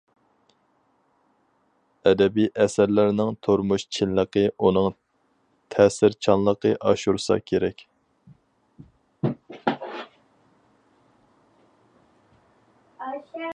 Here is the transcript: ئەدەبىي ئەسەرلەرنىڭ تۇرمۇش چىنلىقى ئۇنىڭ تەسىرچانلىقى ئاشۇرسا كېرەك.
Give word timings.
ئەدەبىي 2.11 2.47
ئەسەرلەرنىڭ 2.63 3.29
تۇرمۇش 3.47 3.85
چىنلىقى 3.97 4.45
ئۇنىڭ 4.53 4.87
تەسىرچانلىقى 5.75 6.73
ئاشۇرسا 6.91 7.39
كېرەك. 7.53 7.87